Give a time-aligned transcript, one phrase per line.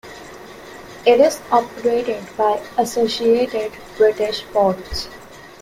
[1.05, 5.07] It is operated by Associated British Ports.